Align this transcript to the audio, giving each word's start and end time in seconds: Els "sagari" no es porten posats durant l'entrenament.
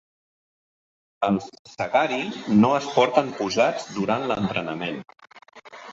Els 1.27 1.49
"sagari" 1.73 2.17
no 2.63 2.71
es 2.79 2.89
porten 2.95 3.29
posats 3.43 3.87
durant 3.99 4.27
l'entrenament. 4.33 4.99